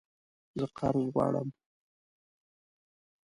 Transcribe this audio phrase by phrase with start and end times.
[0.57, 1.49] زه قرض غواړم